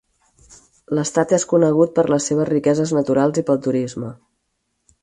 [0.99, 4.13] L'estat és conegut per les seves riqueses naturals i pel turisme.